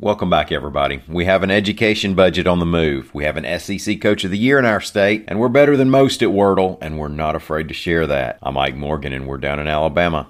Welcome 0.00 0.30
back, 0.30 0.52
everybody. 0.52 1.02
We 1.08 1.24
have 1.24 1.42
an 1.42 1.50
education 1.50 2.14
budget 2.14 2.46
on 2.46 2.60
the 2.60 2.64
move. 2.64 3.12
We 3.12 3.24
have 3.24 3.36
an 3.36 3.58
SEC 3.58 4.00
Coach 4.00 4.22
of 4.22 4.30
the 4.30 4.38
Year 4.38 4.56
in 4.56 4.64
our 4.64 4.80
state, 4.80 5.24
and 5.26 5.40
we're 5.40 5.48
better 5.48 5.76
than 5.76 5.90
most 5.90 6.22
at 6.22 6.28
Wordle, 6.28 6.78
and 6.80 7.00
we're 7.00 7.08
not 7.08 7.34
afraid 7.34 7.66
to 7.66 7.74
share 7.74 8.06
that. 8.06 8.38
I'm 8.40 8.54
Mike 8.54 8.76
Morgan, 8.76 9.12
and 9.12 9.26
we're 9.26 9.38
down 9.38 9.58
in 9.58 9.66
Alabama. 9.66 10.28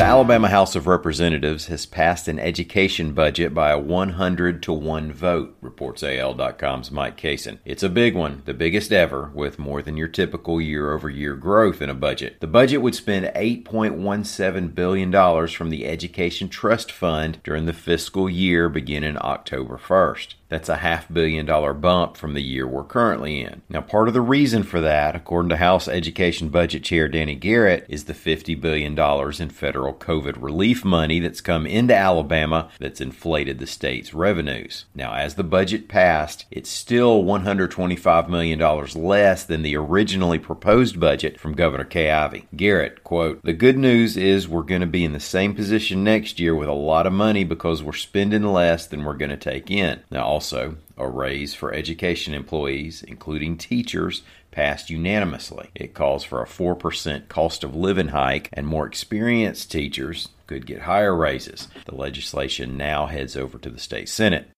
The 0.00 0.06
Alabama 0.06 0.48
House 0.48 0.76
of 0.76 0.86
Representatives 0.86 1.66
has 1.66 1.84
passed 1.84 2.26
an 2.26 2.38
education 2.38 3.12
budget 3.12 3.52
by 3.52 3.68
a 3.68 3.78
100 3.78 4.62
to 4.62 4.72
1 4.72 5.12
vote, 5.12 5.58
reports 5.60 6.02
AL.com's 6.02 6.90
Mike 6.90 7.18
Cason. 7.18 7.58
It's 7.66 7.82
a 7.82 7.90
big 7.90 8.14
one, 8.14 8.40
the 8.46 8.54
biggest 8.54 8.92
ever, 8.94 9.30
with 9.34 9.58
more 9.58 9.82
than 9.82 9.98
your 9.98 10.08
typical 10.08 10.58
year 10.58 10.94
over 10.94 11.10
year 11.10 11.36
growth 11.36 11.82
in 11.82 11.90
a 11.90 11.94
budget. 11.94 12.40
The 12.40 12.46
budget 12.46 12.80
would 12.80 12.94
spend 12.94 13.26
$8.17 13.26 14.74
billion 14.74 15.46
from 15.48 15.68
the 15.68 15.84
Education 15.84 16.48
Trust 16.48 16.90
Fund 16.90 17.38
during 17.44 17.66
the 17.66 17.74
fiscal 17.74 18.30
year 18.30 18.70
beginning 18.70 19.18
October 19.18 19.76
1st. 19.76 20.32
That's 20.50 20.68
a 20.68 20.78
half 20.78 21.12
billion 21.12 21.46
dollar 21.46 21.72
bump 21.72 22.16
from 22.16 22.34
the 22.34 22.42
year 22.42 22.66
we're 22.66 22.82
currently 22.82 23.40
in. 23.40 23.62
Now, 23.68 23.82
part 23.82 24.08
of 24.08 24.14
the 24.14 24.20
reason 24.20 24.64
for 24.64 24.80
that, 24.80 25.14
according 25.14 25.50
to 25.50 25.56
House 25.58 25.86
Education 25.86 26.48
Budget 26.48 26.82
Chair 26.82 27.06
Danny 27.06 27.36
Garrett, 27.36 27.86
is 27.88 28.04
the 28.04 28.14
$50 28.14 28.60
billion 28.60 28.98
in 28.98 29.48
federal 29.50 29.89
COVID 29.94 30.40
relief 30.40 30.84
money 30.84 31.20
that's 31.20 31.40
come 31.40 31.66
into 31.66 31.94
Alabama 31.94 32.68
that's 32.78 33.00
inflated 33.00 33.58
the 33.58 33.66
state's 33.66 34.14
revenues. 34.14 34.84
Now, 34.94 35.14
as 35.14 35.34
the 35.34 35.44
budget 35.44 35.88
passed, 35.88 36.46
it's 36.50 36.70
still 36.70 37.24
$125 37.24 38.28
million 38.28 38.58
less 38.94 39.44
than 39.44 39.62
the 39.62 39.76
originally 39.76 40.38
proposed 40.38 41.00
budget 41.00 41.38
from 41.38 41.54
Governor 41.54 41.84
Kay 41.84 42.10
Ivey. 42.10 42.46
Garrett, 42.54 43.04
quote, 43.04 43.42
The 43.42 43.52
good 43.52 43.78
news 43.78 44.16
is 44.16 44.48
we're 44.48 44.62
going 44.62 44.80
to 44.80 44.86
be 44.86 45.04
in 45.04 45.12
the 45.12 45.20
same 45.20 45.54
position 45.54 46.04
next 46.04 46.38
year 46.38 46.54
with 46.54 46.68
a 46.68 46.72
lot 46.72 47.06
of 47.06 47.12
money 47.12 47.44
because 47.44 47.82
we're 47.82 47.92
spending 47.92 48.44
less 48.44 48.86
than 48.86 49.04
we're 49.04 49.14
going 49.14 49.30
to 49.30 49.36
take 49.36 49.70
in. 49.70 50.00
Now, 50.10 50.24
also, 50.24 50.76
a 51.00 51.08
raise 51.08 51.54
for 51.54 51.72
education 51.72 52.34
employees, 52.34 53.02
including 53.02 53.56
teachers, 53.56 54.22
passed 54.50 54.90
unanimously. 54.90 55.70
It 55.74 55.94
calls 55.94 56.24
for 56.24 56.42
a 56.42 56.46
4% 56.46 57.28
cost 57.28 57.64
of 57.64 57.74
living 57.74 58.08
hike, 58.08 58.48
and 58.52 58.66
more 58.66 58.86
experienced 58.86 59.70
teachers 59.70 60.28
could 60.46 60.66
get 60.66 60.82
higher 60.82 61.14
raises. 61.14 61.68
The 61.86 61.94
legislation 61.94 62.76
now 62.76 63.06
heads 63.06 63.36
over 63.36 63.58
to 63.58 63.70
the 63.70 63.78
state 63.78 64.08
Senate. 64.08 64.48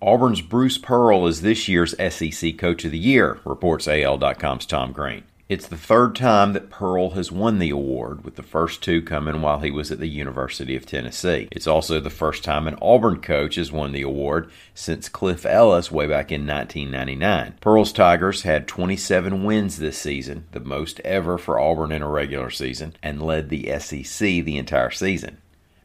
Auburn's 0.00 0.40
Bruce 0.40 0.78
Pearl 0.78 1.26
is 1.26 1.40
this 1.40 1.66
year's 1.66 1.96
SEC 1.98 2.56
Coach 2.56 2.84
of 2.84 2.92
the 2.92 2.98
Year, 2.98 3.40
reports 3.44 3.88
AL.com's 3.88 4.64
Tom 4.64 4.92
Green. 4.92 5.24
It's 5.48 5.66
the 5.66 5.78
third 5.78 6.14
time 6.14 6.52
that 6.52 6.68
Pearl 6.68 7.12
has 7.12 7.32
won 7.32 7.58
the 7.58 7.70
award, 7.70 8.22
with 8.22 8.36
the 8.36 8.42
first 8.42 8.82
two 8.82 9.00
coming 9.00 9.40
while 9.40 9.60
he 9.60 9.70
was 9.70 9.90
at 9.90 9.98
the 9.98 10.06
University 10.06 10.76
of 10.76 10.84
Tennessee. 10.84 11.48
It's 11.50 11.66
also 11.66 12.00
the 12.00 12.10
first 12.10 12.44
time 12.44 12.68
an 12.68 12.76
Auburn 12.82 13.22
coach 13.22 13.54
has 13.54 13.72
won 13.72 13.92
the 13.92 14.02
award 14.02 14.50
since 14.74 15.08
Cliff 15.08 15.46
Ellis 15.46 15.90
way 15.90 16.06
back 16.06 16.30
in 16.30 16.46
1999. 16.46 17.54
Pearl's 17.62 17.94
Tigers 17.94 18.42
had 18.42 18.68
27 18.68 19.42
wins 19.42 19.78
this 19.78 19.96
season, 19.96 20.44
the 20.52 20.60
most 20.60 21.00
ever 21.00 21.38
for 21.38 21.58
Auburn 21.58 21.92
in 21.92 22.02
a 22.02 22.08
regular 22.08 22.50
season, 22.50 22.94
and 23.02 23.22
led 23.22 23.48
the 23.48 23.72
SEC 23.78 24.18
the 24.18 24.58
entire 24.58 24.90
season. 24.90 25.38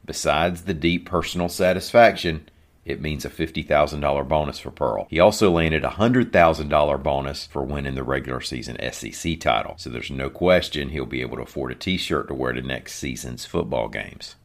Besides 0.06 0.64
the 0.64 0.74
deep 0.74 1.06
personal 1.06 1.48
satisfaction, 1.48 2.50
it 2.86 3.02
means 3.02 3.26
a 3.26 3.30
$50,000 3.30 4.28
bonus 4.28 4.60
for 4.60 4.72
Pearl. 4.72 5.08
He 5.10 5.20
also 5.20 5.52
landed 5.52 5.84
a 5.84 5.90
$100,000 5.90 7.04
bonus 7.04 7.46
for 7.46 7.64
winning 7.64 7.96
the 7.96 8.04
regular 8.04 8.42
season 8.42 8.78
SEC 8.92 9.40
title, 9.40 9.76
so 9.78 9.90
there's 9.90 10.12
no 10.12 10.30
question 10.30 10.90
he'll 10.90 11.06
be 11.06 11.22
able 11.22 11.38
to 11.38 11.44
afford 11.44 11.72
a 11.72 11.76
t 11.76 11.98
shirt 11.98 12.28
to 12.28 12.34
wear 12.34 12.54
to 12.54 12.62
next 12.62 12.96
season's 12.96 13.46
football 13.46 13.88
games. 13.88 14.36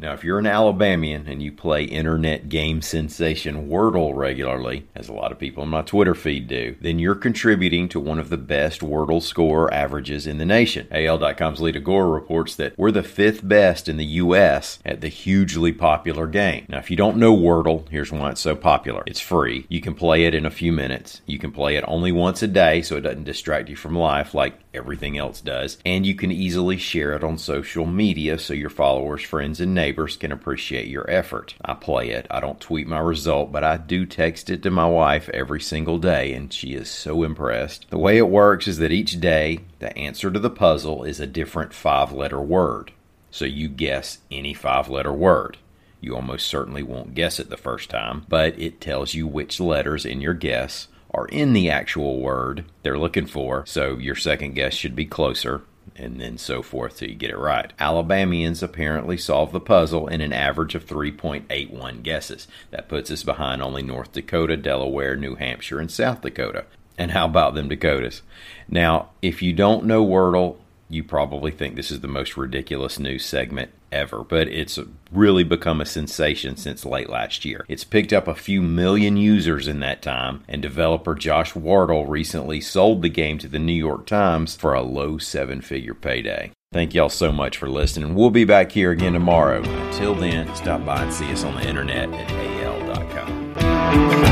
Now, 0.00 0.12
if 0.12 0.24
you're 0.24 0.40
an 0.40 0.46
Alabamian 0.46 1.28
and 1.28 1.40
you 1.40 1.52
play 1.52 1.84
internet 1.84 2.48
game 2.48 2.82
sensation 2.82 3.68
Wordle 3.68 4.12
regularly, 4.12 4.88
as 4.92 5.08
a 5.08 5.12
lot 5.12 5.30
of 5.30 5.38
people 5.38 5.62
in 5.62 5.68
my 5.68 5.82
Twitter 5.82 6.16
feed 6.16 6.48
do, 6.48 6.74
then 6.80 6.98
you're 6.98 7.14
contributing 7.14 7.88
to 7.90 8.00
one 8.00 8.18
of 8.18 8.28
the 8.28 8.36
best 8.36 8.80
Wordle 8.80 9.22
score 9.22 9.72
averages 9.72 10.26
in 10.26 10.38
the 10.38 10.44
nation. 10.44 10.88
AL.com's 10.90 11.60
Leada 11.60 11.78
Gore 11.78 12.10
reports 12.10 12.56
that 12.56 12.76
we're 12.76 12.90
the 12.90 13.04
fifth 13.04 13.46
best 13.46 13.88
in 13.88 13.96
the 13.96 14.04
U.S. 14.04 14.80
at 14.84 15.00
the 15.00 15.06
hugely 15.08 15.72
popular 15.72 16.26
game. 16.26 16.66
Now, 16.68 16.78
if 16.78 16.90
you 16.90 16.96
don't 16.96 17.16
know 17.16 17.34
Wordle, 17.34 17.88
here's 17.88 18.10
why 18.10 18.32
it's 18.32 18.40
so 18.40 18.56
popular 18.56 19.04
it's 19.06 19.20
free. 19.20 19.64
You 19.68 19.80
can 19.80 19.94
play 19.94 20.24
it 20.24 20.34
in 20.34 20.44
a 20.44 20.50
few 20.50 20.72
minutes. 20.72 21.22
You 21.24 21.38
can 21.38 21.52
play 21.52 21.76
it 21.76 21.84
only 21.86 22.10
once 22.10 22.42
a 22.42 22.48
day 22.48 22.82
so 22.82 22.96
it 22.96 23.02
doesn't 23.02 23.24
distract 23.24 23.68
you 23.68 23.76
from 23.76 23.96
life 23.96 24.34
like 24.34 24.58
everything 24.74 25.16
else 25.16 25.40
does. 25.40 25.78
And 25.86 26.04
you 26.04 26.16
can 26.16 26.32
easily 26.32 26.78
share 26.78 27.12
it 27.12 27.22
on 27.22 27.38
social 27.38 27.86
media 27.86 28.40
so 28.40 28.54
your 28.54 28.70
followers, 28.70 29.22
friends, 29.22 29.60
and 29.60 29.72
neighbors 29.72 29.83
neighbors 29.84 30.16
can 30.16 30.32
appreciate 30.32 30.88
your 30.88 31.08
effort. 31.10 31.54
I 31.62 31.74
play 31.74 32.08
it. 32.08 32.26
I 32.30 32.40
don't 32.40 32.58
tweet 32.58 32.86
my 32.86 33.00
result, 33.00 33.52
but 33.52 33.62
I 33.62 33.76
do 33.76 34.06
text 34.06 34.48
it 34.48 34.62
to 34.62 34.70
my 34.70 34.86
wife 34.86 35.28
every 35.28 35.60
single 35.60 35.98
day, 35.98 36.32
and 36.32 36.50
she 36.50 36.72
is 36.72 36.88
so 36.88 37.22
impressed. 37.22 37.90
The 37.90 37.98
way 37.98 38.16
it 38.16 38.30
works 38.30 38.66
is 38.66 38.78
that 38.78 38.92
each 38.92 39.20
day, 39.20 39.60
the 39.80 39.94
answer 39.98 40.30
to 40.30 40.38
the 40.38 40.48
puzzle 40.48 41.04
is 41.04 41.20
a 41.20 41.26
different 41.26 41.74
five 41.74 42.12
letter 42.12 42.40
word. 42.40 42.92
So 43.30 43.44
you 43.44 43.68
guess 43.68 44.18
any 44.30 44.54
five 44.54 44.88
letter 44.88 45.12
word. 45.12 45.58
You 46.00 46.16
almost 46.16 46.46
certainly 46.46 46.82
won't 46.82 47.14
guess 47.14 47.38
it 47.38 47.50
the 47.50 47.58
first 47.58 47.90
time, 47.90 48.24
but 48.26 48.58
it 48.58 48.80
tells 48.80 49.12
you 49.12 49.26
which 49.26 49.60
letters 49.60 50.06
in 50.06 50.22
your 50.22 50.32
guess 50.32 50.88
are 51.10 51.26
in 51.26 51.52
the 51.52 51.68
actual 51.68 52.20
word 52.20 52.64
they're 52.82 52.98
looking 52.98 53.26
for, 53.26 53.66
so 53.66 53.98
your 53.98 54.16
second 54.16 54.54
guess 54.54 54.72
should 54.72 54.96
be 54.96 55.04
closer 55.04 55.62
and 55.96 56.20
then 56.20 56.38
so 56.38 56.62
forth 56.62 56.98
till 56.98 57.08
you 57.08 57.14
get 57.14 57.30
it 57.30 57.38
right. 57.38 57.72
Alabamians 57.78 58.62
apparently 58.62 59.16
solve 59.16 59.52
the 59.52 59.60
puzzle 59.60 60.08
in 60.08 60.20
an 60.20 60.32
average 60.32 60.74
of 60.74 60.86
3.81 60.86 62.02
guesses. 62.02 62.48
That 62.70 62.88
puts 62.88 63.10
us 63.10 63.22
behind 63.22 63.62
only 63.62 63.82
North 63.82 64.12
Dakota, 64.12 64.56
Delaware, 64.56 65.16
New 65.16 65.36
Hampshire, 65.36 65.78
and 65.78 65.90
South 65.90 66.22
Dakota. 66.22 66.64
And 66.98 67.10
how 67.10 67.26
about 67.26 67.54
them 67.54 67.68
Dakotas? 67.68 68.22
Now, 68.68 69.10
if 69.22 69.42
you 69.42 69.52
don't 69.52 69.84
know 69.84 70.04
Wordle, 70.04 70.56
you 70.88 71.02
probably 71.02 71.50
think 71.50 71.74
this 71.74 71.90
is 71.90 72.00
the 72.00 72.08
most 72.08 72.36
ridiculous 72.36 72.98
news 72.98 73.24
segment 73.24 73.70
ever, 73.94 74.24
but 74.24 74.48
it's 74.48 74.78
really 75.12 75.44
become 75.44 75.80
a 75.80 75.86
sensation 75.86 76.56
since 76.56 76.84
late 76.84 77.08
last 77.08 77.44
year. 77.44 77.64
It's 77.68 77.84
picked 77.84 78.12
up 78.12 78.28
a 78.28 78.34
few 78.34 78.60
million 78.60 79.16
users 79.16 79.68
in 79.68 79.80
that 79.80 80.02
time, 80.02 80.42
and 80.48 80.60
developer 80.60 81.14
Josh 81.14 81.54
Wardle 81.54 82.06
recently 82.06 82.60
sold 82.60 83.02
the 83.02 83.08
game 83.08 83.38
to 83.38 83.48
the 83.48 83.58
New 83.58 83.72
York 83.72 84.06
Times 84.06 84.56
for 84.56 84.74
a 84.74 84.82
low 84.82 85.18
seven 85.18 85.60
figure 85.60 85.94
payday. 85.94 86.50
Thank 86.72 86.92
y'all 86.92 87.08
so 87.08 87.30
much 87.30 87.56
for 87.56 87.70
listening. 87.70 88.16
We'll 88.16 88.30
be 88.30 88.44
back 88.44 88.72
here 88.72 88.90
again 88.90 89.12
tomorrow. 89.12 89.62
Until 89.62 90.14
then, 90.14 90.52
stop 90.56 90.84
by 90.84 91.04
and 91.04 91.14
see 91.14 91.30
us 91.30 91.44
on 91.44 91.54
the 91.54 91.68
internet 91.68 92.12
at 92.12 92.30
al.com. 92.64 94.23